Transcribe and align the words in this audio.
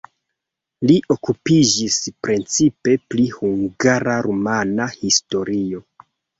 Li 0.91 0.95
okupiĝis 1.15 1.99
precipe 2.29 2.97
pri 3.13 3.29
hungara-rumana 3.37 4.91
historio. 4.99 5.89